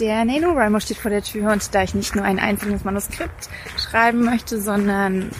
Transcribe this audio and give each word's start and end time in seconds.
Der 0.00 0.24
NaNoWriMo 0.24 0.80
steht 0.80 0.96
vor 0.96 1.10
der 1.10 1.22
Tür 1.22 1.52
und 1.52 1.74
da 1.74 1.82
ich 1.82 1.94
nicht 1.94 2.16
nur 2.16 2.24
ein 2.24 2.38
einzelnes 2.38 2.84
Manuskript 2.84 3.50
schreiben 3.76 4.24
möchte, 4.24 4.58
sondern 4.58 5.30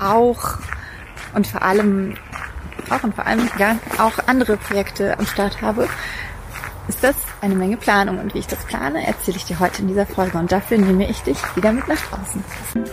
auch 0.00 0.58
und 1.36 1.46
vor 1.46 1.62
allem 1.62 2.16
auch 2.90 3.04
und 3.04 3.14
vor 3.14 3.26
allem 3.28 3.48
ja 3.60 3.78
auch 3.98 4.18
andere 4.26 4.56
Projekte 4.56 5.16
am 5.16 5.24
Start 5.24 5.62
habe, 5.62 5.88
ist 6.88 7.04
das 7.04 7.14
eine 7.42 7.54
Menge 7.54 7.76
Planung. 7.76 8.18
Und 8.18 8.34
wie 8.34 8.40
ich 8.40 8.48
das 8.48 8.58
plane, 8.64 9.06
erzähle 9.06 9.36
ich 9.36 9.44
dir 9.44 9.60
heute 9.60 9.82
in 9.82 9.88
dieser 9.88 10.06
Folge. 10.06 10.36
Und 10.36 10.50
dafür 10.50 10.78
nehme 10.78 11.08
ich 11.08 11.20
dich 11.20 11.38
wieder 11.54 11.70
mit 11.70 11.86
nach 11.86 12.00
draußen. 12.00 12.42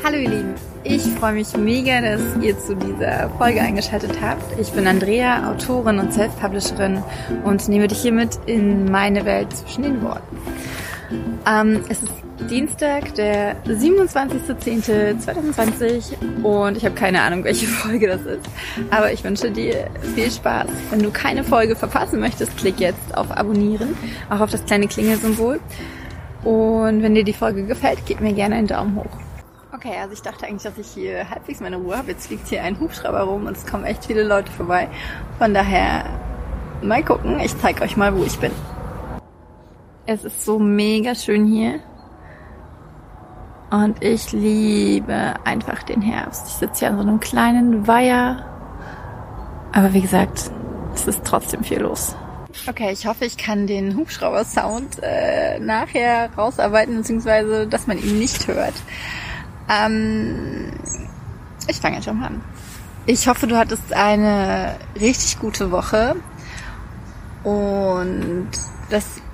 Hallo 0.03 0.17
ihr 0.17 0.29
Lieben, 0.29 0.53
ich 0.83 1.01
freue 1.01 1.33
mich 1.33 1.57
mega, 1.57 2.01
dass 2.01 2.21
ihr 2.39 2.59
zu 2.59 2.75
dieser 2.75 3.31
Folge 3.31 3.61
eingeschaltet 3.61 4.21
habt. 4.21 4.59
Ich 4.59 4.71
bin 4.73 4.85
Andrea, 4.85 5.49
Autorin 5.49 5.97
und 5.97 6.13
Self-Publisherin 6.13 7.01
und 7.43 7.67
nehme 7.67 7.87
dich 7.87 8.01
hiermit 8.03 8.37
in 8.45 8.91
meine 8.91 9.25
Welt 9.25 9.57
zwischen 9.57 9.81
den 9.81 10.03
Worten. 10.03 10.37
Ähm, 11.47 11.81
es 11.89 12.03
ist 12.03 12.13
Dienstag, 12.49 13.13
der 13.15 13.61
27.10.2020 13.65 16.43
und 16.43 16.77
ich 16.77 16.85
habe 16.85 16.95
keine 16.95 17.21
Ahnung, 17.21 17.43
welche 17.43 17.67
Folge 17.67 18.07
das 18.07 18.21
ist. 18.21 18.47
Aber 18.91 19.11
ich 19.11 19.23
wünsche 19.23 19.49
dir 19.51 19.89
viel 20.15 20.31
Spaß. 20.31 20.67
Wenn 20.89 21.01
du 21.01 21.11
keine 21.11 21.43
Folge 21.43 21.75
verpassen 21.75 22.19
möchtest, 22.19 22.55
klick 22.57 22.79
jetzt 22.79 23.17
auf 23.17 23.31
Abonnieren, 23.31 23.97
auch 24.29 24.41
auf 24.41 24.51
das 24.51 24.63
kleine 24.65 24.87
Klingelsymbol. 24.87 25.59
Und 26.43 27.01
wenn 27.01 27.15
dir 27.15 27.23
die 27.23 27.33
Folge 27.33 27.65
gefällt, 27.65 27.99
gib 28.05 28.21
mir 28.21 28.33
gerne 28.33 28.55
einen 28.55 28.67
Daumen 28.67 28.95
hoch. 28.95 29.17
Okay, 29.73 29.93
also 29.99 30.13
ich 30.13 30.21
dachte 30.21 30.45
eigentlich, 30.45 30.63
dass 30.63 30.77
ich 30.77 30.87
hier 30.87 31.29
halbwegs 31.29 31.59
meine 31.59 31.77
Ruhe 31.77 31.97
habe. 31.97 32.11
Jetzt 32.11 32.27
fliegt 32.27 32.47
hier 32.47 32.63
ein 32.63 32.79
Hubschrauber 32.79 33.21
rum 33.21 33.45
und 33.45 33.57
es 33.57 33.65
kommen 33.65 33.83
echt 33.83 34.05
viele 34.05 34.23
Leute 34.23 34.51
vorbei. 34.51 34.87
Von 35.37 35.53
daher 35.53 36.05
mal 36.81 37.03
gucken. 37.03 37.39
Ich 37.39 37.57
zeige 37.59 37.83
euch 37.83 37.97
mal, 37.97 38.15
wo 38.15 38.23
ich 38.23 38.39
bin. 38.39 38.51
Es 40.07 40.23
ist 40.23 40.45
so 40.45 40.59
mega 40.59 41.15
schön 41.15 41.45
hier. 41.45 41.79
Und 43.71 44.03
ich 44.03 44.31
liebe 44.31 45.33
einfach 45.43 45.81
den 45.81 46.01
Herbst. 46.01 46.47
Ich 46.47 46.53
sitze 46.53 46.79
hier 46.81 46.89
an 46.89 46.97
so 46.97 47.01
einem 47.01 47.19
kleinen 47.19 47.87
Weiher. 47.87 48.45
Aber 49.71 49.93
wie 49.93 50.01
gesagt, 50.01 50.51
es 50.93 51.07
ist 51.07 51.23
trotzdem 51.25 51.63
viel 51.63 51.79
los. 51.79 52.15
Okay, 52.67 52.91
ich 52.91 53.07
hoffe, 53.07 53.25
ich 53.25 53.35
kann 53.35 53.65
den 53.65 53.97
Hubschrauber-Sound 53.97 54.99
äh, 55.01 55.59
nachher 55.59 56.29
rausarbeiten, 56.37 56.97
beziehungsweise, 56.97 57.67
dass 57.67 57.87
man 57.87 57.97
ihn 57.97 58.19
nicht 58.19 58.47
hört. 58.47 58.75
Ähm, 59.69 60.71
ich 61.67 61.77
fange 61.77 61.95
jetzt 61.95 62.05
schon 62.05 62.19
mal 62.19 62.27
an. 62.27 62.41
Ich 63.07 63.27
hoffe, 63.27 63.47
du 63.47 63.57
hattest 63.57 63.91
eine 63.91 64.75
richtig 64.99 65.39
gute 65.39 65.71
Woche 65.71 66.15
und 67.43 68.49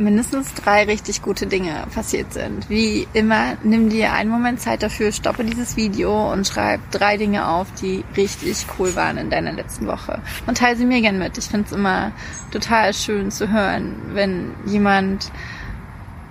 mindestens 0.01 0.53
drei 0.53 0.83
richtig 0.83 1.21
gute 1.21 1.47
Dinge 1.47 1.85
passiert 1.93 2.33
sind. 2.33 2.69
Wie 2.69 3.07
immer, 3.13 3.57
nimm 3.63 3.89
dir 3.89 4.13
einen 4.13 4.29
Moment 4.29 4.59
Zeit 4.59 4.83
dafür, 4.83 5.11
stoppe 5.11 5.43
dieses 5.43 5.77
Video 5.77 6.31
und 6.31 6.47
schreib 6.47 6.79
drei 6.91 7.17
Dinge 7.17 7.47
auf, 7.47 7.67
die 7.81 8.03
richtig 8.17 8.65
cool 8.77 8.95
waren 8.95 9.17
in 9.17 9.29
deiner 9.29 9.53
letzten 9.53 9.87
Woche. 9.87 10.21
Und 10.47 10.57
teile 10.57 10.75
sie 10.75 10.85
mir 10.85 11.01
gern 11.01 11.19
mit. 11.19 11.37
Ich 11.37 11.45
finde 11.45 11.67
es 11.67 11.73
immer 11.73 12.11
total 12.51 12.93
schön 12.93 13.31
zu 13.31 13.51
hören, 13.51 13.95
wenn 14.13 14.53
jemand 14.65 15.31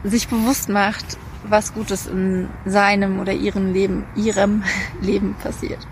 sich 0.05 0.29
bewusst 0.29 0.69
macht, 0.69 1.19
was 1.45 1.75
Gutes 1.75 2.07
in 2.07 2.49
seinem 2.65 3.21
oder 3.21 3.33
ihrem 3.33 3.73
Leben, 3.73 4.05
ihrem 4.17 4.63
Leben 5.01 5.35
passiert. 5.43 5.87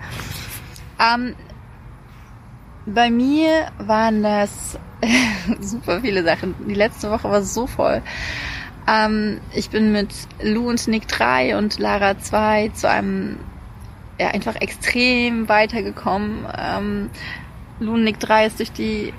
Ähm, 0.99 1.35
bei 2.95 3.11
mir 3.11 3.69
waren 3.79 4.23
das 4.23 4.79
super 5.61 6.01
viele 6.01 6.25
Sachen. 6.25 6.55
Die 6.67 6.75
letzte 6.75 7.11
Woche 7.11 7.31
war 7.31 7.43
so 7.43 7.67
voll. 7.67 8.03
Ähm, 8.89 9.41
ich 9.55 9.71
bin 9.71 9.93
mit 9.93 10.09
Lou 10.43 10.69
und 10.69 10.89
Nick 10.89 11.09
3 11.09 11.57
und 11.57 11.79
Lara 11.79 12.19
2 12.19 12.71
zu 12.71 12.89
einem 12.89 13.39
ja, 14.19 14.29
einfach 14.29 14.57
extrem 14.57 15.49
weitergekommen. 15.49 16.47
Ähm, 16.57 17.11
Lou 17.81 17.95
und 17.95 18.05
Nick 18.05 18.19
3 18.19 18.47
ist 18.47 18.59
durch 18.59 18.73
die 18.73 19.13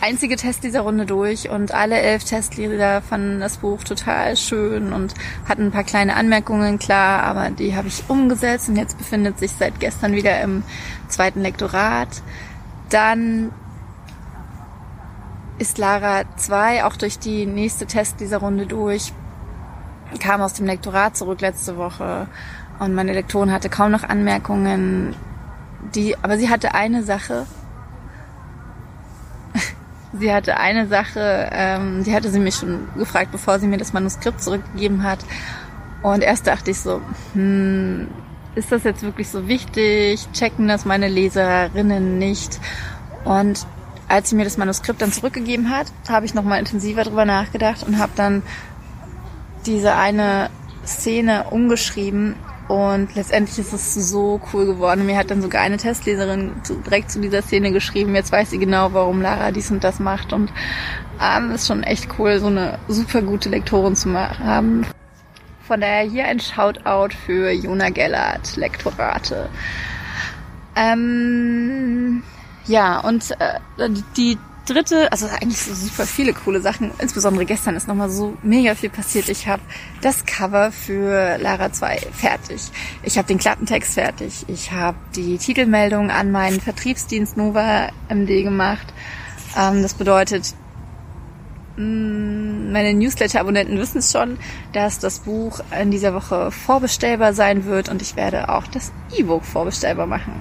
einzige 0.00 0.36
Test 0.36 0.64
dieser 0.64 0.80
Runde 0.80 1.06
durch 1.06 1.50
und 1.50 1.72
alle 1.72 1.96
elf 1.96 2.24
Testlieder 2.24 3.02
fanden 3.02 3.40
das 3.40 3.58
Buch 3.58 3.82
total 3.84 4.36
schön 4.36 4.92
und 4.92 5.14
hatten 5.48 5.66
ein 5.66 5.70
paar 5.70 5.84
kleine 5.84 6.16
Anmerkungen, 6.16 6.78
klar, 6.78 7.22
aber 7.22 7.50
die 7.50 7.76
habe 7.76 7.88
ich 7.88 8.04
umgesetzt 8.08 8.68
und 8.68 8.76
jetzt 8.76 8.98
befindet 8.98 9.38
sich 9.38 9.52
seit 9.52 9.80
gestern 9.80 10.12
wieder 10.12 10.40
im 10.40 10.62
zweiten 11.08 11.42
Lektorat. 11.42 12.22
Dann 12.90 13.52
ist 15.58 15.78
Lara 15.78 16.22
2 16.36 16.84
auch 16.84 16.96
durch 16.96 17.18
die 17.18 17.46
nächste 17.46 17.86
Test 17.86 18.20
dieser 18.20 18.38
Runde 18.38 18.66
durch, 18.66 19.12
kam 20.20 20.40
aus 20.40 20.54
dem 20.54 20.66
Lektorat 20.66 21.16
zurück 21.16 21.40
letzte 21.40 21.76
Woche 21.76 22.28
und 22.78 22.94
meine 22.94 23.12
Lektorin 23.12 23.52
hatte 23.52 23.68
kaum 23.68 23.90
noch 23.90 24.04
Anmerkungen, 24.04 25.14
die, 25.94 26.16
aber 26.22 26.38
sie 26.38 26.48
hatte 26.48 26.74
eine 26.74 27.02
Sache, 27.02 27.46
sie 30.12 30.32
hatte 30.32 30.56
eine 30.56 30.86
Sache, 30.86 31.48
ähm, 31.52 32.04
die 32.04 32.14
hatte 32.14 32.30
sie 32.30 32.38
mich 32.38 32.56
schon 32.56 32.88
gefragt, 32.96 33.32
bevor 33.32 33.58
sie 33.58 33.66
mir 33.66 33.78
das 33.78 33.92
Manuskript 33.92 34.42
zurückgegeben 34.42 35.02
hat. 35.02 35.20
Und 36.02 36.22
erst 36.22 36.46
dachte 36.46 36.70
ich 36.70 36.80
so, 36.80 37.00
hm, 37.34 38.08
ist 38.54 38.72
das 38.72 38.84
jetzt 38.84 39.02
wirklich 39.02 39.28
so 39.28 39.48
wichtig? 39.48 40.26
Checken 40.32 40.68
das 40.68 40.84
meine 40.84 41.08
Leserinnen 41.08 42.18
nicht? 42.18 42.58
Und 43.24 43.66
als 44.08 44.30
sie 44.30 44.36
mir 44.36 44.44
das 44.44 44.56
Manuskript 44.56 45.02
dann 45.02 45.12
zurückgegeben 45.12 45.70
hat, 45.70 45.86
habe 46.08 46.24
ich 46.24 46.34
nochmal 46.34 46.58
intensiver 46.58 47.04
drüber 47.04 47.24
nachgedacht 47.24 47.86
und 47.86 47.98
habe 47.98 48.12
dann 48.16 48.42
diese 49.66 49.94
eine 49.94 50.50
Szene 50.86 51.44
umgeschrieben 51.50 52.36
und 52.68 53.14
letztendlich 53.14 53.58
ist 53.58 53.72
es 53.72 53.94
so 53.94 54.40
cool 54.52 54.66
geworden. 54.66 55.06
Mir 55.06 55.16
hat 55.16 55.30
dann 55.30 55.40
sogar 55.40 55.62
eine 55.62 55.78
Testleserin 55.78 56.52
direkt 56.86 57.10
zu 57.10 57.18
dieser 57.18 57.40
Szene 57.40 57.72
geschrieben. 57.72 58.14
Jetzt 58.14 58.30
weiß 58.30 58.50
sie 58.50 58.58
genau, 58.58 58.92
warum 58.92 59.22
Lara 59.22 59.50
dies 59.52 59.70
und 59.70 59.82
das 59.82 59.98
macht. 59.98 60.34
Und 60.34 60.52
ähm, 61.20 61.50
ist 61.50 61.66
schon 61.66 61.82
echt 61.82 62.08
cool, 62.18 62.38
so 62.38 62.48
eine 62.48 62.78
super 62.86 63.22
gute 63.22 63.48
Lektorin 63.48 63.96
zu 63.96 64.12
haben. 64.12 64.86
Von 65.66 65.80
daher 65.80 66.08
hier 66.10 66.26
ein 66.26 66.40
Shoutout 66.40 67.14
für 67.26 67.50
Jona 67.50 67.88
Gellert, 67.88 68.56
Lektorate. 68.56 69.48
Ähm, 70.76 72.22
ja, 72.66 73.00
und 73.00 73.30
äh, 73.30 73.90
die 74.16 74.38
dritte, 74.68 75.10
also 75.12 75.26
eigentlich 75.26 75.60
so 75.60 75.74
super 75.74 76.06
viele 76.06 76.32
coole 76.32 76.60
Sachen. 76.60 76.90
Insbesondere 76.98 77.44
gestern 77.44 77.76
ist 77.76 77.88
nochmal 77.88 78.10
so 78.10 78.36
mega 78.42 78.74
viel 78.74 78.90
passiert. 78.90 79.28
Ich 79.28 79.46
habe 79.46 79.62
das 80.00 80.24
Cover 80.26 80.72
für 80.72 81.38
Lara 81.38 81.72
2 81.72 81.98
fertig. 82.12 82.62
Ich 83.02 83.18
habe 83.18 83.28
den 83.28 83.38
Klappentext 83.38 83.94
fertig. 83.94 84.44
Ich 84.48 84.72
habe 84.72 84.96
die 85.16 85.38
Titelmeldung 85.38 86.10
an 86.10 86.30
meinen 86.30 86.60
Vertriebsdienst 86.60 87.36
Nova 87.36 87.88
MD 88.08 88.42
gemacht. 88.42 88.86
Ähm, 89.56 89.82
das 89.82 89.94
bedeutet, 89.94 90.54
mm, 91.76 92.72
meine 92.72 92.94
Newsletter-Abonnenten 92.94 93.78
wissen 93.78 93.98
es 93.98 94.12
schon, 94.12 94.38
dass 94.72 94.98
das 94.98 95.20
Buch 95.20 95.60
in 95.80 95.90
dieser 95.90 96.14
Woche 96.14 96.50
vorbestellbar 96.50 97.32
sein 97.32 97.64
wird 97.64 97.88
und 97.88 98.02
ich 98.02 98.16
werde 98.16 98.48
auch 98.48 98.66
das 98.66 98.92
E-Book 99.16 99.44
vorbestellbar 99.44 100.06
machen. 100.06 100.40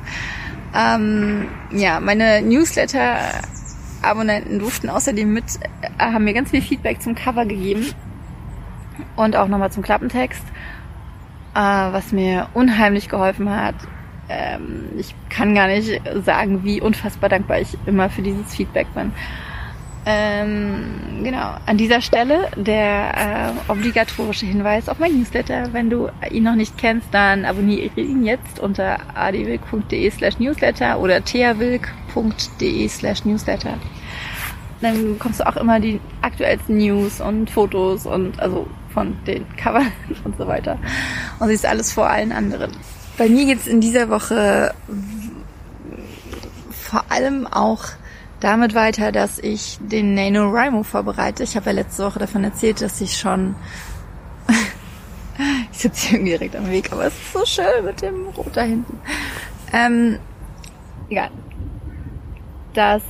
Ähm, 0.75 1.47
ja, 1.71 1.99
meine 1.99 2.41
Newsletter-Abonnenten 4.07 4.59
durften 4.59 4.89
außerdem 4.89 5.31
mit, 5.31 5.45
äh, 5.61 5.89
haben 5.99 6.23
mir 6.23 6.33
ganz 6.33 6.51
viel 6.51 6.61
Feedback 6.61 7.01
zum 7.01 7.15
Cover 7.15 7.45
gegeben 7.45 7.85
und 9.15 9.35
auch 9.35 9.47
nochmal 9.47 9.71
zum 9.71 9.83
Klappentext, 9.83 10.43
äh, 11.53 11.59
was 11.59 12.11
mir 12.11 12.47
unheimlich 12.53 13.09
geholfen 13.09 13.49
hat. 13.49 13.75
Ähm, 14.29 14.85
ich 14.97 15.15
kann 15.29 15.55
gar 15.55 15.67
nicht 15.67 16.01
sagen, 16.25 16.63
wie 16.63 16.81
unfassbar 16.81 17.29
dankbar 17.29 17.59
ich 17.59 17.77
immer 17.85 18.09
für 18.09 18.21
dieses 18.21 18.55
Feedback 18.55 18.87
bin. 18.93 19.11
Ähm, 20.09 21.21
genau, 21.23 21.55
an 21.65 21.77
dieser 21.77 21.99
Stelle 21.99 22.47
der 22.55 23.53
äh, 23.67 23.71
obligatorische 23.71 24.45
Hinweis 24.45 24.87
auf 24.87 24.99
mein 24.99 25.17
Newsletter. 25.17 25.73
Wenn 25.73 25.89
du 25.89 26.07
ihn 26.31 26.43
noch 26.43 26.55
nicht 26.55 26.77
kennst, 26.77 27.07
dann 27.11 27.43
abonniere 27.43 27.91
ihn 27.99 28.23
jetzt 28.23 28.61
unter 28.61 28.99
adwilk.de 29.15 30.09
slash 30.11 30.39
newsletter 30.39 30.99
oder 30.99 31.21
theawilk.de 31.23 32.87
slash 32.87 33.25
newsletter. 33.25 33.77
Dann 34.81 35.13
bekommst 35.13 35.39
du 35.39 35.47
auch 35.47 35.57
immer 35.57 35.79
die 35.79 35.99
aktuellsten 36.21 36.77
News 36.77 37.19
und 37.19 37.49
Fotos 37.49 38.05
und 38.05 38.39
also 38.39 38.67
von 38.93 39.17
den 39.25 39.45
Covern 39.57 39.91
und 40.23 40.37
so 40.37 40.47
weiter. 40.47 40.77
Und 41.39 41.49
siehst 41.49 41.65
alles 41.65 41.91
vor 41.91 42.09
allen 42.09 42.31
anderen. 42.31 42.71
Bei 43.17 43.27
mir 43.27 43.45
geht's 43.45 43.67
in 43.67 43.81
dieser 43.81 44.09
Woche 44.09 44.73
vor 46.87 47.03
allem 47.09 47.45
auch 47.47 47.83
damit 48.39 48.75
weiter, 48.75 49.11
dass 49.11 49.39
ich 49.39 49.77
den 49.81 50.13
NaNoWriMo 50.13 50.83
vorbereite. 50.83 51.43
Ich 51.43 51.55
habe 51.55 51.67
ja 51.67 51.71
letzte 51.73 52.05
Woche 52.05 52.19
davon 52.19 52.43
erzählt, 52.43 52.81
dass 52.81 53.01
ich 53.01 53.17
schon... 53.17 53.55
ich 55.71 55.79
sitze 55.79 56.07
hier 56.07 56.17
irgendwie 56.17 56.31
direkt 56.31 56.55
am 56.55 56.69
Weg, 56.69 56.91
aber 56.91 57.05
es 57.05 57.13
ist 57.13 57.33
so 57.33 57.45
schön 57.45 57.85
mit 57.85 58.01
dem 58.01 58.27
Rot 58.27 58.51
da 58.53 58.61
hinten. 58.61 58.99
Ähm, 59.73 60.19
egal. 61.09 61.31
Dass 62.73 63.01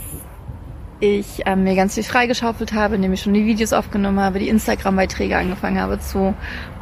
ich 0.99 1.43
ähm, 1.45 1.63
mir 1.63 1.75
ganz 1.75 1.93
viel 1.93 2.03
freigeschaufelt 2.03 2.73
habe, 2.73 2.95
indem 2.95 3.13
ich 3.13 3.21
schon 3.21 3.33
die 3.33 3.45
Videos 3.45 3.73
aufgenommen 3.73 4.19
habe, 4.19 4.39
die 4.39 4.49
Instagram-Beiträge 4.49 5.37
angefangen 5.37 5.79
habe 5.79 5.99
zu 5.99 6.33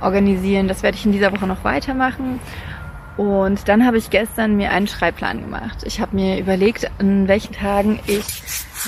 organisieren. 0.02 0.68
Das 0.68 0.84
werde 0.84 0.98
ich 0.98 1.06
in 1.06 1.12
dieser 1.12 1.34
Woche 1.34 1.48
noch 1.48 1.64
weitermachen. 1.64 2.40
Und 3.18 3.68
dann 3.68 3.86
habe 3.86 3.98
ich 3.98 4.10
gestern 4.10 4.58
mir 4.58 4.72
einen 4.72 4.88
Schreibplan 4.88 5.42
gemacht. 5.42 5.84
Ich 5.86 6.02
habe 6.02 6.16
mir 6.16 6.38
überlegt, 6.40 6.90
an 7.00 7.28
welchen 7.28 7.54
Tagen 7.54 8.00
ich 8.08 8.26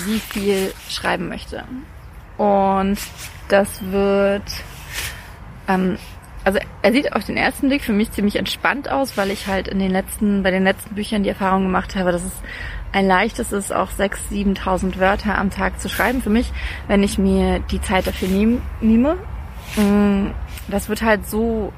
wie 0.04 0.18
viel 0.18 0.72
schreiben 0.88 1.28
möchte. 1.28 1.64
Und 2.36 2.98
das 3.48 3.68
wird, 3.90 4.42
ähm, 5.66 5.98
also 6.48 6.60
er 6.80 6.92
sieht 6.92 7.12
auf 7.12 7.26
den 7.26 7.36
ersten 7.36 7.68
Blick 7.68 7.82
für 7.82 7.92
mich 7.92 8.10
ziemlich 8.10 8.36
entspannt 8.36 8.90
aus, 8.90 9.18
weil 9.18 9.30
ich 9.30 9.48
halt 9.48 9.68
in 9.68 9.78
den 9.78 9.90
letzten, 9.90 10.42
bei 10.42 10.50
den 10.50 10.64
letzten 10.64 10.94
Büchern 10.94 11.22
die 11.22 11.28
Erfahrung 11.28 11.64
gemacht 11.64 11.94
habe, 11.94 12.10
dass 12.10 12.24
es 12.24 12.32
ein 12.90 13.06
leichtes 13.06 13.52
ist, 13.52 13.70
auch 13.70 13.90
6.000, 13.90 14.56
7.000 14.56 14.98
Wörter 14.98 15.36
am 15.36 15.50
Tag 15.50 15.78
zu 15.78 15.90
schreiben 15.90 16.22
für 16.22 16.30
mich, 16.30 16.50
wenn 16.86 17.02
ich 17.02 17.18
mir 17.18 17.58
die 17.70 17.82
Zeit 17.82 18.06
dafür 18.06 18.28
nehm, 18.28 18.62
nehme. 18.80 19.18
Mm, 19.76 20.28
das 20.68 20.88
wird 20.88 21.02
halt 21.02 21.28
so 21.28 21.70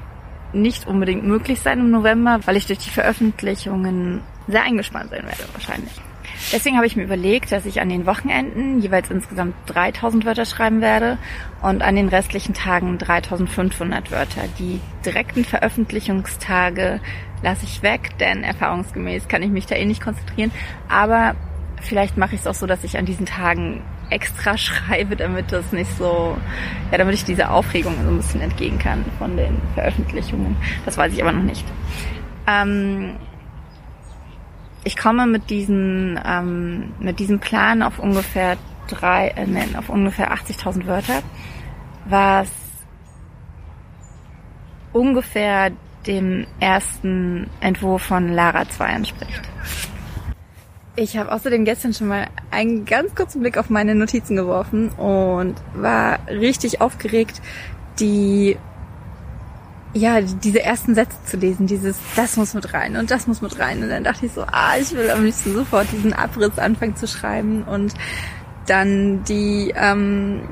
nicht 0.53 0.87
unbedingt 0.87 1.25
möglich 1.25 1.61
sein 1.61 1.81
im 1.81 1.91
November, 1.91 2.39
weil 2.45 2.57
ich 2.57 2.69
durch 2.69 2.79
die 2.79 2.91
Veröffentlichungen 2.91 4.23
sehr 4.47 4.63
eingespannt 4.63 5.11
sein 5.11 5.25
werde 5.25 5.43
wahrscheinlich. 5.53 6.01
Deswegen 6.53 6.77
habe 6.77 6.87
ich 6.87 6.97
mir 6.97 7.05
überlegt, 7.05 7.53
dass 7.53 7.67
ich 7.67 7.81
an 7.81 7.89
den 7.89 8.07
Wochenenden 8.07 8.81
jeweils 8.81 9.11
insgesamt 9.11 9.55
3000 9.67 10.25
Wörter 10.25 10.45
schreiben 10.45 10.81
werde 10.81 11.19
und 11.63 11.83
an 11.83 11.97
den 11.97 12.09
restlichen 12.09 12.55
Tagen 12.55 12.99
3500 12.99 14.11
Wörter. 14.11 14.43
Die 14.59 14.81
direkten 15.05 15.45
Veröffentlichungstage 15.45 17.01
lasse 17.43 17.65
ich 17.65 17.83
weg, 17.83 18.19
denn 18.19 18.43
erfahrungsgemäß 18.43 19.29
kann 19.29 19.43
ich 19.43 19.51
mich 19.51 19.67
da 19.67 19.77
eh 19.77 19.85
nicht 19.85 20.03
konzentrieren. 20.03 20.51
Aber 20.89 21.35
vielleicht 21.81 22.17
mache 22.17 22.35
ich 22.35 22.41
es 22.43 22.47
auch 22.47 22.55
so, 22.55 22.67
dass 22.67 22.85
ich 22.85 22.99
an 22.99 23.07
diesen 23.07 23.27
Tagen 23.27 23.83
extra 24.11 24.57
schreibe, 24.59 25.17
damit 25.17 25.53
das 25.53 25.73
nicht 25.73 25.97
so, 25.97 26.37
ja, 26.91 26.99
damit 26.99 27.15
ich 27.15 27.25
diese 27.25 27.51
Aufregung 27.51 27.95
so 28.03 28.11
ein 28.11 28.17
bisschen 28.17 28.41
entgehen 28.41 28.79
kann 28.79 29.05
von 29.19 29.37
den 29.37 29.57
Veröffentlichungen. 29.75 30.57
Das 30.85 30.97
weiß 30.97 31.13
ich 31.13 31.23
aber 31.23 31.33
noch 31.33 31.43
nicht. 31.43 31.65
Ähm, 32.47 33.17
ich 34.85 34.97
komme 34.97 35.27
mit 35.27 35.51
diesen, 35.51 36.19
ähm, 36.25 36.95
mit 37.01 37.19
diesem 37.19 37.39
Plan 37.39 37.83
auf 37.83 37.99
ungefähr 37.99 38.57
drei, 38.89 39.29
äh, 39.29 39.47
nein, 39.47 39.77
auf 39.77 39.89
ungefähr 39.89 40.33
80.000 40.33 40.87
Wörter, 40.87 41.23
was 42.07 42.49
ungefähr 44.93 45.71
dem 46.07 46.47
ersten 46.59 47.51
Entwurf 47.61 48.03
von 48.03 48.29
Lara 48.29 48.69
2 48.69 48.87
entspricht. 48.89 49.43
Ich 50.97 51.17
habe 51.17 51.31
außerdem 51.33 51.65
gestern 51.65 51.95
schon 51.95 52.09
mal 52.09 52.27
einen 52.51 52.85
ganz 52.85 53.15
kurzen 53.15 53.41
Blick 53.41 53.57
auf 53.57 53.71
meine 53.71 53.95
Notizen 53.95 54.37
geworfen 54.37 54.89
und 54.91 55.55
war 55.75 56.19
richtig 56.29 56.81
aufgeregt, 56.81 57.41
die 58.01 58.57
ja, 59.93 60.21
diese 60.21 60.63
ersten 60.63 60.95
Sätze 60.95 61.17
zu 61.25 61.37
lesen, 61.37 61.67
dieses, 61.67 61.97
das 62.15 62.37
muss 62.37 62.55
mit 62.55 62.73
rein 62.73 62.97
und 62.97 63.11
das 63.11 63.27
muss 63.27 63.43
mit 63.43 63.59
rein. 63.59 63.83
Und 63.83 63.89
dann 63.89 64.05
dachte 64.05 64.27
ich 64.27 64.33
so, 64.33 64.43
ah, 64.43 64.77
ich 64.81 64.93
will 64.93 65.11
am 65.11 65.25
liebsten 65.25 65.53
sofort 65.53 65.91
diesen 65.93 66.13
Abriss 66.13 66.59
anfangen 66.59 66.97
zu 66.97 67.09
schreiben 67.09 67.65
und 67.65 67.95
dann 68.67 69.25
die, 69.25 69.75
ähm, 69.77 70.43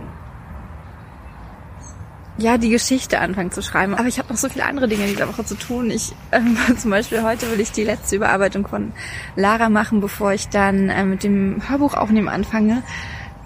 ja, 2.37 2.59
die 2.59 2.71
Geschichte 2.71 3.21
anfangen 3.21 3.53
zu 3.53 3.63
schreiben. 3.63 3.95
Aber 3.95 4.09
ich 4.09 4.19
habe 4.19 4.29
noch 4.29 4.37
so 4.37 4.49
viele 4.49 4.65
andere 4.65 4.89
Dinge 4.89 5.05
in 5.05 5.11
dieser 5.11 5.29
Woche 5.29 5.45
zu 5.45 5.57
tun. 5.57 5.91
Ich 5.91 6.15
ähm, 6.33 6.57
zum 6.77 6.91
Beispiel 6.91 7.23
heute 7.23 7.51
will 7.51 7.61
ich 7.61 7.71
die 7.71 7.85
letzte 7.85 8.17
Überarbeitung 8.17 8.67
von 8.67 8.93
Lara 9.37 9.69
machen, 9.69 10.01
bevor 10.01 10.33
ich 10.33 10.49
dann 10.49 10.89
äh, 10.89 11.05
mit 11.05 11.23
dem 11.23 11.63
Hörbuch 11.69 11.95
aufnehmen 11.95 12.29
anfange. 12.29 12.83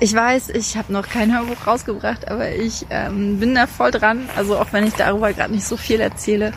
Ich 0.02 0.16
weiß, 0.16 0.48
ich 0.48 0.76
habe 0.76 0.92
noch 0.92 1.08
kein 1.08 1.32
Hörbuch 1.32 1.64
rausgebracht, 1.64 2.28
aber 2.28 2.50
ich 2.50 2.84
ähm, 2.90 3.38
bin 3.38 3.54
da 3.54 3.68
voll 3.68 3.92
dran. 3.92 4.28
Also 4.36 4.58
auch 4.58 4.72
wenn 4.72 4.84
ich 4.84 4.94
darüber 4.94 5.32
gerade 5.32 5.52
nicht 5.52 5.64
so 5.64 5.76
viel 5.76 6.00
erzähle. 6.00 6.50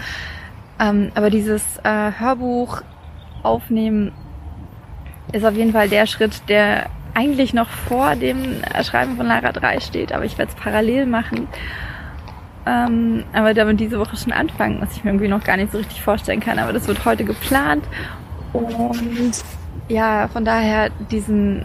Ähm, 0.79 1.11
aber 1.13 1.29
dieses 1.29 1.61
äh, 1.83 2.11
Hörbuch 2.17 2.81
aufnehmen 3.43 4.13
ist 5.31 5.45
auf 5.45 5.53
jeden 5.53 5.73
Fall 5.73 5.89
der 5.89 6.07
Schritt, 6.07 6.49
der 6.49 6.89
eigentlich 7.13 7.53
noch 7.53 7.69
vor 7.69 8.15
dem 8.15 8.63
Schreiben 8.81 9.15
von 9.15 9.27
Lara 9.27 9.51
3 9.51 9.79
steht. 9.79 10.11
Aber 10.11 10.25
ich 10.25 10.39
werde 10.39 10.51
es 10.51 10.59
parallel 10.59 11.05
machen. 11.05 11.47
Ähm, 12.65 13.25
aber 13.31 13.53
damit 13.53 13.79
diese 13.79 13.99
Woche 13.99 14.17
schon 14.17 14.33
anfangen, 14.33 14.81
was 14.81 14.97
ich 14.97 15.03
mir 15.03 15.11
irgendwie 15.11 15.27
noch 15.27 15.43
gar 15.43 15.57
nicht 15.57 15.71
so 15.71 15.77
richtig 15.77 16.01
vorstellen 16.01 16.39
kann. 16.39 16.57
Aber 16.57 16.73
das 16.73 16.87
wird 16.87 17.05
heute 17.05 17.23
geplant. 17.23 17.83
Und 18.53 19.33
ja, 19.87 20.27
von 20.29 20.43
daher 20.45 20.89
diesen, 21.11 21.63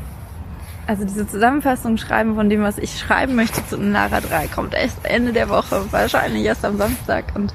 also 0.86 1.04
diese 1.04 1.26
Zusammenfassung 1.26 1.96
schreiben 1.96 2.34
von 2.34 2.48
dem, 2.48 2.62
was 2.62 2.78
ich 2.78 2.98
schreiben 2.98 3.34
möchte 3.36 3.66
zu 3.66 3.76
Lara 3.76 4.20
3, 4.20 4.48
kommt 4.48 4.74
erst 4.74 5.04
Ende 5.04 5.32
der 5.32 5.48
Woche, 5.48 5.84
wahrscheinlich 5.90 6.44
erst 6.44 6.64
am 6.64 6.76
Samstag. 6.78 7.24
Und 7.34 7.54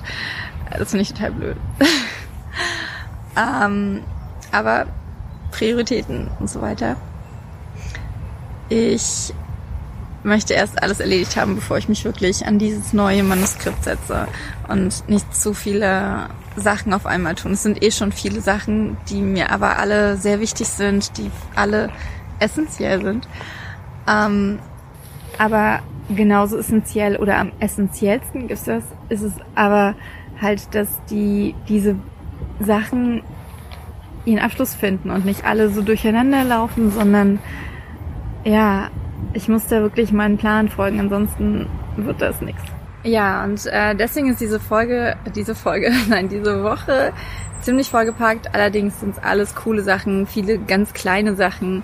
das 0.78 0.92
finde 0.92 1.04
ich 1.04 1.14
total 1.14 1.32
blöd. 1.32 1.58
ähm, 3.36 4.04
aber 4.52 4.88
Prioritäten 5.52 6.30
und 6.40 6.50
so 6.50 6.62
weiter. 6.62 6.96
Ich 8.70 9.34
möchte 10.24 10.54
erst 10.54 10.82
alles 10.82 11.00
erledigt 11.00 11.38
haben, 11.38 11.56
bevor 11.56 11.78
ich 11.78 11.88
mich 11.88 12.04
wirklich 12.04 12.46
an 12.46 12.58
dieses 12.58 12.94
neue 12.94 13.24
Manuskript 13.24 13.84
setze 13.84 14.28
und 14.68 15.08
nicht 15.08 15.36
zu 15.36 15.54
viele 15.54 16.30
Sachen 16.56 16.94
auf 16.94 17.06
einmal 17.06 17.36
tun. 17.36 17.54
Es 17.54 17.64
sind 17.64 17.84
eh 17.84 17.92
schon 17.92 18.12
viele 18.12 18.42
Sachen, 18.42 18.98
die 19.10 19.22
mir 19.22 19.52
aber 19.52 19.78
alle 19.78 20.18
sehr 20.18 20.40
wichtig 20.40 20.68
sind, 20.68 21.18
die 21.18 21.30
alle 21.56 21.90
essentiell 22.40 23.02
sind. 23.04 23.28
Ähm, 24.08 24.60
aber 25.38 25.80
genauso 26.10 26.58
essentiell 26.58 27.18
oder 27.18 27.38
am 27.38 27.52
essentiellsten 27.60 28.50
ist 28.50 28.68
das, 28.68 28.84
ist 29.10 29.22
es 29.22 29.34
aber 29.56 29.96
halt, 30.42 30.74
dass 30.76 31.04
die 31.10 31.56
diese 31.68 31.96
Sachen 32.60 33.24
ihren 34.26 34.40
Abschluss 34.40 34.74
finden 34.74 35.10
und 35.10 35.26
nicht 35.26 35.46
alle 35.46 35.70
so 35.70 35.82
durcheinander 35.82 36.44
laufen, 36.44 36.92
sondern 36.92 37.40
ja, 38.44 38.90
ich 39.34 39.48
muss 39.48 39.68
da 39.68 39.82
wirklich 39.82 40.12
meinen 40.12 40.38
Plan 40.38 40.70
folgen, 40.70 41.00
ansonsten 41.00 41.68
wird 41.98 42.22
das 42.22 42.42
nichts. 42.42 42.64
Ja, 43.04 43.44
und 43.44 43.66
äh, 43.68 43.96
deswegen 43.96 44.32
ist 44.32 44.42
diese 44.42 44.60
Folge, 44.60 45.16
diese 45.36 45.54
Folge, 45.54 45.92
nein, 46.10 46.28
diese 46.28 46.64
Woche 46.64 47.14
ziemlich 47.62 47.90
vollgepackt. 47.90 48.54
Allerdings 48.54 49.00
sind 49.00 49.18
es 49.18 49.24
alles 49.24 49.56
coole 49.56 49.82
Sachen, 49.84 50.26
viele 50.26 50.58
ganz 50.58 50.94
kleine 50.94 51.36
Sachen. 51.36 51.84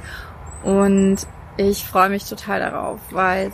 Und 0.63 1.17
ich 1.57 1.85
freue 1.85 2.09
mich 2.09 2.25
total 2.25 2.59
darauf, 2.59 2.99
weil 3.11 3.51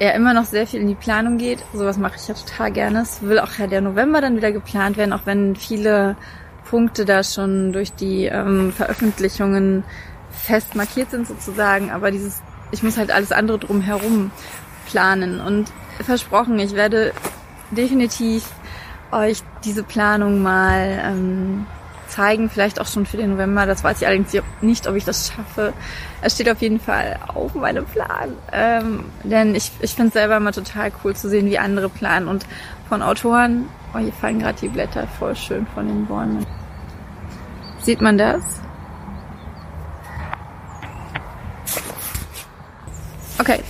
ja 0.00 0.10
immer 0.10 0.34
noch 0.34 0.44
sehr 0.44 0.66
viel 0.66 0.80
in 0.80 0.88
die 0.88 0.94
Planung 0.94 1.38
geht. 1.38 1.64
Sowas 1.72 1.96
mache 1.96 2.16
ich 2.16 2.28
ja 2.28 2.34
total 2.34 2.72
gerne. 2.72 3.02
Es 3.02 3.22
will 3.22 3.38
auch 3.38 3.58
ja 3.58 3.66
der 3.66 3.80
November 3.80 4.20
dann 4.20 4.36
wieder 4.36 4.52
geplant 4.52 4.96
werden, 4.96 5.12
auch 5.12 5.26
wenn 5.26 5.56
viele 5.56 6.16
Punkte 6.68 7.04
da 7.04 7.22
schon 7.22 7.72
durch 7.72 7.92
die 7.92 8.26
ähm, 8.26 8.72
Veröffentlichungen 8.72 9.84
fest 10.30 10.74
markiert 10.74 11.10
sind 11.10 11.28
sozusagen. 11.28 11.90
Aber 11.90 12.10
dieses 12.10 12.42
ich 12.72 12.82
muss 12.82 12.96
halt 12.96 13.12
alles 13.12 13.30
andere 13.30 13.58
drumherum 13.58 14.32
planen. 14.90 15.40
Und 15.40 15.70
versprochen, 16.00 16.58
ich 16.58 16.74
werde 16.74 17.12
definitiv 17.70 18.50
euch 19.12 19.42
diese 19.64 19.84
Planung 19.84 20.42
mal 20.42 21.00
ähm, 21.04 21.66
zeigen, 22.12 22.50
vielleicht 22.50 22.80
auch 22.80 22.86
schon 22.86 23.06
für 23.06 23.16
den 23.16 23.30
November. 23.30 23.66
Das 23.66 23.82
weiß 23.82 24.00
ich 24.00 24.06
allerdings 24.06 24.32
nicht, 24.60 24.86
ob 24.86 24.94
ich 24.94 25.04
das 25.04 25.32
schaffe. 25.32 25.72
Es 26.20 26.34
steht 26.34 26.48
auf 26.48 26.60
jeden 26.60 26.78
Fall 26.78 27.18
auf 27.28 27.54
meinem 27.54 27.84
Plan. 27.86 28.32
Ähm, 28.52 29.04
denn 29.24 29.54
ich, 29.54 29.72
ich 29.80 29.94
finde 29.94 30.08
es 30.08 30.14
selber 30.14 30.36
immer 30.36 30.52
total 30.52 30.92
cool 31.02 31.16
zu 31.16 31.28
sehen, 31.28 31.46
wie 31.46 31.58
andere 31.58 31.88
planen. 31.88 32.28
Und 32.28 32.46
von 32.88 33.02
Autoren, 33.02 33.68
oh, 33.94 33.98
hier 33.98 34.12
fallen 34.12 34.38
gerade 34.38 34.58
die 34.60 34.68
Blätter 34.68 35.06
voll 35.18 35.34
schön 35.34 35.66
von 35.74 35.86
den 35.86 36.06
Bäumen. 36.06 36.46
Sieht 37.80 38.00
man 38.00 38.18
das? 38.18 38.42
Okay. 43.38 43.60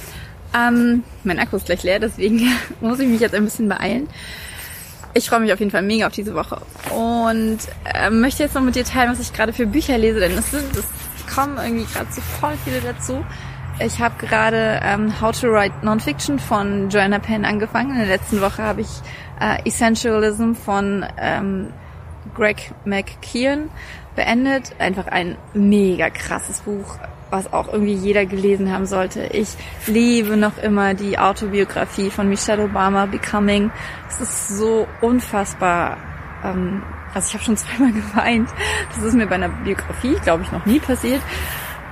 Ähm, 0.55 1.03
mein 1.25 1.39
Akku 1.39 1.57
ist 1.57 1.65
gleich 1.65 1.83
leer, 1.83 1.99
deswegen 1.99 2.47
muss 2.81 2.99
ich 2.99 3.09
mich 3.09 3.21
jetzt 3.21 3.35
ein 3.35 3.45
bisschen 3.45 3.69
beeilen. 3.69 4.09
Ich 5.15 5.29
freue 5.29 5.41
mich 5.41 5.53
auf 5.53 5.59
jeden 5.59 5.71
Fall 5.71 5.83
mega 5.83 6.07
auf 6.07 6.13
diese 6.13 6.35
Woche 6.35 6.59
und 6.91 7.59
äh, 7.85 8.09
möchte 8.09 8.43
jetzt 8.43 8.55
noch 8.55 8.63
mit 8.63 8.75
dir 8.75 8.85
teilen, 8.85 9.11
was 9.11 9.21
ich 9.21 9.33
gerade 9.33 9.53
für 9.53 9.67
Bücher 9.67 9.99
lese, 9.99 10.21
denn 10.21 10.33
es 10.39 10.51
sind, 10.51 10.75
es 10.75 10.87
kommen 11.35 11.59
irgendwie 11.59 11.85
gerade 11.85 12.11
so 12.11 12.23
voll 12.41 12.55
viele 12.65 12.81
dazu. 12.81 13.23
Ich 13.79 14.01
habe 14.01 14.15
gerade 14.25 14.81
ähm, 14.83 15.21
How 15.21 15.39
to 15.39 15.49
Write 15.49 15.75
Nonfiction 15.83 16.39
von 16.39 16.89
Joanna 16.89 17.19
Penn 17.19 17.45
angefangen. 17.45 17.91
In 17.91 17.99
der 17.99 18.07
letzten 18.07 18.41
Woche 18.41 18.63
habe 18.63 18.83
ich 18.83 18.89
äh, 19.41 19.67
Essentialism 19.67 20.53
von 20.55 21.05
ähm, 21.19 21.73
Greg 22.35 22.73
McKeon 22.85 23.71
beendet. 24.15 24.75
Einfach 24.79 25.09
ein 25.09 25.37
mega 25.53 26.11
krasses 26.11 26.61
Buch 26.61 26.99
was 27.33 27.53
auch 27.53 27.73
irgendwie 27.73 27.95
jeder 27.95 28.27
gelesen 28.27 28.71
haben 28.71 28.85
sollte. 28.87 29.25
Ich 29.33 29.57
liebe 29.87 30.37
noch 30.37 30.59
immer 30.59 30.93
die 30.93 31.19
Autobiografie 31.19 32.11
von 32.11 32.29
Michelle 32.29 32.65
Obama, 32.65 33.07
Becoming. 33.07 33.73
Es 34.09 34.21
ist 34.21 34.49
so 34.49 34.87
unfassbar. 35.01 35.97
Ähm, 36.45 36.83
also 37.15 37.29
ich 37.29 37.35
habe 37.35 37.45
schon 37.45 37.57
zweimal 37.57 37.93
geweint. 37.93 38.51
Das 38.95 39.03
ist 39.03 39.15
mir 39.15 39.27
bei 39.27 39.37
einer 39.37 39.49
Biografie, 39.49 40.15
glaube 40.23 40.43
ich, 40.43 40.53
noch 40.53 40.67
nie 40.67 40.79
passiert. 40.79 41.23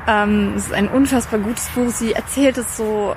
Ähm, 0.07 0.53
es 0.57 0.67
ist 0.67 0.75
ein 0.75 0.89
unfassbar 0.89 1.41
gutes 1.41 1.69
Buch. 1.71 1.89
Sie 1.89 2.13
erzählt 2.13 2.59
es 2.59 2.77
so, 2.77 3.17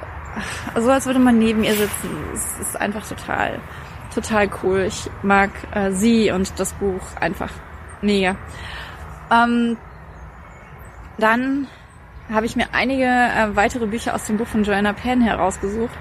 so 0.80 0.92
als 0.92 1.06
würde 1.06 1.20
man 1.20 1.38
neben 1.38 1.65
ihr 1.65 1.75
sitzen. 1.75 2.10
Es 2.34 2.68
ist 2.68 2.80
einfach 2.80 3.06
total, 3.06 3.60
total 4.15 4.50
cool. 4.63 4.86
Ich 4.88 5.10
mag 5.24 5.50
äh, 5.74 5.92
sie 5.92 6.32
und 6.32 6.58
das 6.58 6.72
Buch 6.74 7.01
einfach 7.20 7.51
mega. 8.01 8.38
Ähm, 9.30 9.75
dann 11.18 11.68
habe 12.32 12.46
ich 12.46 12.56
mir 12.56 12.68
einige 12.72 13.06
äh, 13.06 13.56
weitere 13.56 13.88
Bücher 13.88 14.15
aus 14.15 14.25
dem 14.25 14.38
Buch 14.38 14.48
von 14.48 14.63
Joanna 14.63 14.94
Penn 14.94 15.22
herausgesucht 15.22 15.94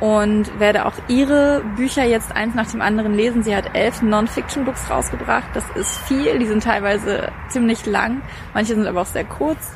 und 0.00 0.60
werde 0.60 0.86
auch 0.86 0.94
ihre 1.08 1.62
Bücher 1.76 2.04
jetzt 2.04 2.34
eins 2.34 2.54
nach 2.54 2.70
dem 2.70 2.80
anderen 2.80 3.14
lesen. 3.14 3.42
Sie 3.42 3.54
hat 3.54 3.74
elf 3.74 4.00
Non-Fiction-Books 4.00 4.90
rausgebracht. 4.90 5.48
Das 5.54 5.68
ist 5.70 5.98
viel. 6.02 6.38
Die 6.38 6.46
sind 6.46 6.62
teilweise 6.62 7.32
ziemlich 7.48 7.84
lang. 7.86 8.22
Manche 8.54 8.74
sind 8.74 8.86
aber 8.86 9.02
auch 9.02 9.06
sehr 9.06 9.24
kurz. 9.24 9.72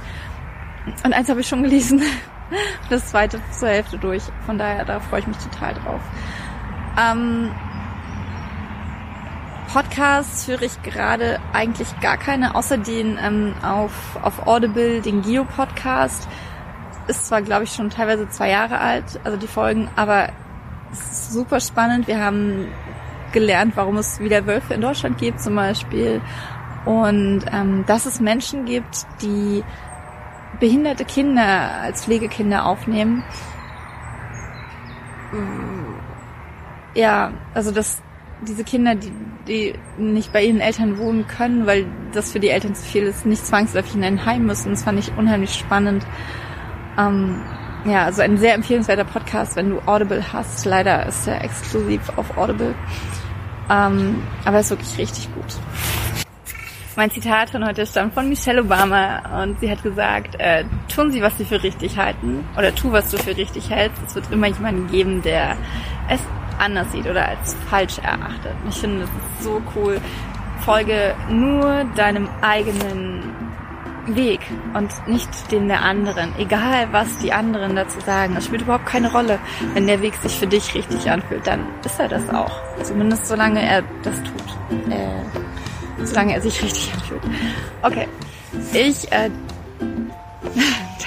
Und 1.05 1.13
eins 1.13 1.29
habe 1.29 1.41
ich 1.41 1.49
schon 1.49 1.63
gelesen. 1.63 2.03
Das 2.91 3.07
zweite 3.07 3.41
zur 3.51 3.69
Hälfte 3.71 3.97
durch. 3.97 4.23
Von 4.45 4.59
daher, 4.59 4.85
da 4.85 5.01
freue 5.01 5.21
ich 5.21 5.27
mich 5.27 5.39
total 5.39 5.73
drauf. 5.73 6.03
Ähm, 7.01 7.51
Podcasts 9.73 10.47
höre 10.49 10.61
ich 10.61 10.83
gerade 10.83 11.41
eigentlich 11.55 11.89
gar 12.01 12.19
keine, 12.19 12.55
außer 12.55 12.77
den 12.77 13.19
ähm, 13.19 13.55
auf, 13.63 14.19
auf 14.23 14.47
Audible, 14.47 15.01
den 15.01 15.23
Geo-Podcast. 15.23 16.29
Ist 17.07 17.27
zwar, 17.27 17.41
glaube 17.41 17.65
ich, 17.65 17.73
schon 17.73 17.89
teilweise 17.89 18.29
zwei 18.29 18.51
Jahre 18.51 18.81
alt, 18.81 19.19
also 19.25 19.39
die 19.39 19.47
Folgen, 19.47 19.89
aber 19.97 20.29
es 20.93 21.01
ist 21.01 21.33
super 21.33 21.59
spannend. 21.59 22.07
Wir 22.07 22.23
haben 22.23 22.69
gelernt, 23.33 23.73
warum 23.75 23.97
es 23.97 24.21
wieder 24.21 24.47
Wölfe 24.47 24.75
in 24.75 24.83
Deutschland 24.83 25.17
gibt 25.17 25.41
zum 25.41 25.55
Beispiel. 25.55 26.21
Und 26.85 27.45
ähm, 27.51 27.85
dass 27.87 28.05
es 28.05 28.21
Menschen 28.21 28.67
gibt, 28.67 29.07
die 29.23 29.65
behinderte 30.61 31.07
Kinder 31.07 31.81
als 31.81 32.05
Pflegekinder 32.05 32.67
aufnehmen. 32.67 33.25
Ja, 36.95 37.33
also 37.55 37.71
das 37.71 38.03
diese 38.47 38.65
Kinder, 38.65 38.95
die, 38.95 39.13
die 39.47 39.75
nicht 39.99 40.33
bei 40.33 40.45
ihren 40.45 40.61
Eltern 40.61 40.99
wohnen 40.99 41.27
können, 41.27 41.67
weil 41.67 41.87
das 42.13 42.33
für 42.33 42.41
die 42.41 42.49
Eltern 42.49 42.75
zu 42.75 42.85
viel 42.85 43.05
ist, 43.05 43.27
nicht 43.27 43.47
zwangsläufig 43.47 43.95
in 43.95 44.05
ein 44.05 44.25
Heim 44.25 44.47
müssen. 44.47 44.71
Das 44.71 44.85
fand 44.85 44.99
ich 44.99 45.13
unheimlich 45.17 45.55
spannend. 45.55 46.07
Ähm, 46.99 47.41
ja, 47.85 48.05
also 48.05 48.23
ein 48.23 48.39
sehr 48.39 48.55
empfehlenswerter 48.55 49.05
Podcast, 49.05 49.57
wenn 49.57 49.71
du 49.71 49.81
Audible 49.87 50.33
hast. 50.33 50.65
Leider 50.65 51.07
ist 51.07 51.27
er 51.27 51.43
exklusiv 51.43 52.01
auf 52.17 52.37
Audible. 52.37 52.75
Ähm, 53.71 54.23
aber 54.45 54.61
ist 54.61 54.71
wirklich 54.71 54.99
richtig 54.99 55.33
gut. 55.35 55.57
Mein 56.95 57.11
Zitat 57.11 57.49
von 57.49 57.67
heute 57.67 57.87
stammt 57.87 58.13
von 58.13 58.29
Michelle 58.29 58.61
Obama 58.61 59.43
und 59.43 59.59
sie 59.61 59.71
hat 59.71 59.83
gesagt, 59.83 60.39
äh, 60.39 60.65
tun 60.95 61.11
Sie, 61.11 61.23
was 61.23 61.39
Sie 61.39 61.47
für 61.47 61.63
richtig 61.63 61.97
halten 61.97 62.45
oder 62.59 62.75
tu, 62.75 62.93
was 62.93 63.11
du 63.11 63.17
für 63.17 63.35
richtig 63.35 63.71
hältst. 63.71 64.03
Es 64.07 64.15
wird 64.15 64.31
immer 64.31 64.49
jemanden 64.49 64.89
geben, 64.89 65.23
der 65.23 65.57
es 66.11 66.21
anders 66.59 66.91
sieht 66.93 67.07
oder 67.07 67.29
als 67.29 67.55
falsch 67.69 67.99
erachtet. 67.99 68.55
Ich 68.69 68.77
finde, 68.77 69.01
das 69.01 69.11
ist 69.11 69.45
so 69.45 69.63
cool. 69.77 70.01
Folge 70.65 71.15
nur 71.29 71.85
deinem 71.97 72.29
eigenen 72.41 73.23
Weg 74.07 74.41
und 74.75 74.91
nicht 75.07 75.51
dem 75.53 75.69
der 75.69 75.83
anderen. 75.83 76.33
Egal, 76.39 76.89
was 76.93 77.19
die 77.19 77.33
anderen 77.33 77.77
dazu 77.77 78.01
sagen. 78.01 78.35
Das 78.35 78.47
spielt 78.47 78.63
überhaupt 78.63 78.87
keine 78.87 79.11
Rolle. 79.11 79.39
Wenn 79.75 79.87
der 79.87 80.03
Weg 80.03 80.15
sich 80.17 80.39
für 80.39 80.47
dich 80.47 80.75
richtig 80.75 81.11
anfühlt, 81.11 81.47
dann 81.47 81.67
ist 81.85 81.99
er 82.01 82.09
das 82.09 82.29
auch. 82.31 82.53
Zumindest 82.83 83.27
solange 83.27 83.63
er 83.63 83.83
das 84.03 84.17
tut. 84.23 84.91
Äh, 84.91 86.05
solange 86.05 86.35
er 86.35 86.41
sich 86.41 86.63
richtig 86.63 86.93
anfühlt. 86.95 87.23
Okay. 87.83 88.09
Ich 88.73 89.11
äh, 89.13 89.31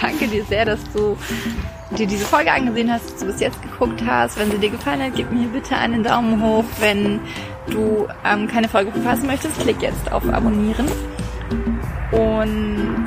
danke 0.06 0.28
dir 0.28 0.44
sehr, 0.46 0.66
dass 0.66 0.80
du 0.94 1.18
dir 1.98 2.08
diese 2.08 2.26
Folge 2.26 2.52
angesehen 2.52 2.92
hast, 2.92 3.06
dass 3.06 3.20
du 3.20 3.26
bis 3.26 3.40
jetzt 3.40 3.62
geguckt 3.62 4.02
hast. 4.06 4.40
Wenn 4.40 4.52
sie 4.52 4.58
dir 4.58 4.70
gefallen 4.70 5.02
hat, 5.02 5.16
gib 5.16 5.32
mir 5.32 5.48
bitte 5.48 5.76
einen 5.76 6.04
Daumen 6.04 6.42
hoch. 6.42 6.66
Wenn 6.80 7.20
du 7.70 8.08
ähm, 8.26 8.48
keine 8.48 8.68
Folge 8.68 8.92
verpassen 8.92 9.28
möchtest, 9.28 9.60
klick 9.60 9.82
jetzt 9.82 10.12
auf 10.12 10.28
Abonnieren. 10.32 10.88
Und 12.12 13.06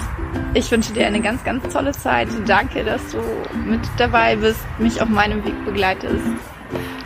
ich 0.55 0.71
wünsche 0.71 0.93
dir 0.93 1.07
eine 1.07 1.21
ganz, 1.21 1.43
ganz 1.45 1.73
tolle 1.73 1.93
Zeit. 1.93 2.29
Danke, 2.47 2.85
dass 2.85 3.01
du 3.13 3.19
mit 3.65 3.81
dabei 3.97 4.37
bist, 4.37 4.61
mich 4.79 5.01
auf 5.01 5.09
meinem 5.09 5.45
Weg 5.45 5.65
begleitest. 5.65 6.25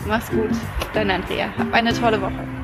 Mach's 0.07 0.31
gut, 0.31 0.51
dein 0.95 1.11
Andrea. 1.11 1.49
Hab 1.59 1.73
eine 1.73 1.93
tolle 1.93 2.21
Woche. 2.21 2.62